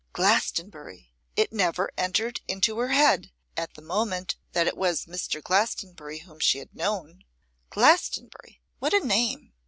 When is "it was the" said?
4.65-5.11